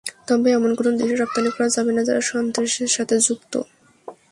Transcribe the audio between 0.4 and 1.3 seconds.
এমন কোনো দেশে